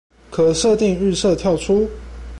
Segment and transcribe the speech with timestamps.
[0.31, 1.87] 可設定預設跳出